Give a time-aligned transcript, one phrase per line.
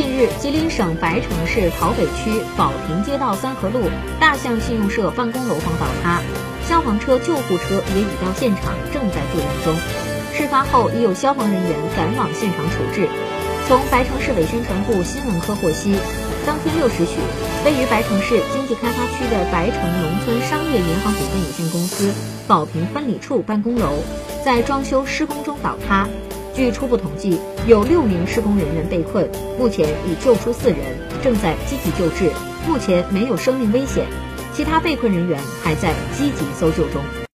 [0.00, 3.82] 近日，吉林省白城市桃北区宝亭街道三河路
[4.18, 6.22] 大象信用社办公楼房倒塌，
[6.66, 9.76] 消防车、救护车也已到现场，正在救援中。
[10.32, 13.06] 事发后，已有消防人员赶往现场处置。
[13.68, 15.94] 从白城市委宣传部新闻科获悉，
[16.46, 17.20] 当天六时许，
[17.66, 22.10] 位于白城市经济开发区的白城农村商业银行股份有限公司
[22.48, 24.02] 宝平分理处办公楼
[24.42, 26.08] 在装修施工中倒塌。
[26.60, 29.26] 据初步统计，有六名施工人员被困，
[29.58, 30.76] 目前已救出四人，
[31.22, 32.30] 正在积极救治，
[32.68, 34.04] 目前没有生命危险，
[34.52, 37.19] 其他被困人员还在积极搜救中。